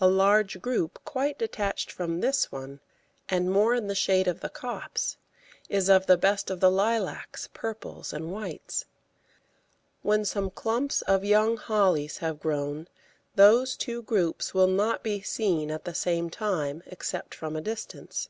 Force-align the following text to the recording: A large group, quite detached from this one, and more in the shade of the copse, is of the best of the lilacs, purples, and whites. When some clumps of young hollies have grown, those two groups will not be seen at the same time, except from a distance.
A 0.00 0.06
large 0.06 0.62
group, 0.62 1.00
quite 1.04 1.40
detached 1.40 1.90
from 1.90 2.20
this 2.20 2.52
one, 2.52 2.78
and 3.28 3.50
more 3.50 3.74
in 3.74 3.88
the 3.88 3.96
shade 3.96 4.28
of 4.28 4.38
the 4.38 4.48
copse, 4.48 5.16
is 5.68 5.88
of 5.88 6.06
the 6.06 6.16
best 6.16 6.50
of 6.50 6.60
the 6.60 6.70
lilacs, 6.70 7.48
purples, 7.52 8.12
and 8.12 8.30
whites. 8.30 8.84
When 10.02 10.24
some 10.24 10.50
clumps 10.50 11.02
of 11.02 11.24
young 11.24 11.56
hollies 11.56 12.18
have 12.18 12.38
grown, 12.38 12.86
those 13.34 13.76
two 13.76 14.02
groups 14.02 14.54
will 14.54 14.68
not 14.68 15.02
be 15.02 15.20
seen 15.20 15.72
at 15.72 15.84
the 15.84 15.94
same 15.96 16.30
time, 16.30 16.84
except 16.86 17.34
from 17.34 17.56
a 17.56 17.60
distance. 17.60 18.28